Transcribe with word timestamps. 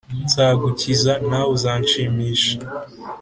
Nzagukiza 0.25 1.11
nawe 1.27 1.49
uzanshimisha. 1.55 2.53